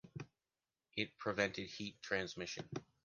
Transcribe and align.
It 0.97 1.15
prevented 1.19 1.67
heat 1.67 2.01
transmission. 2.01 2.67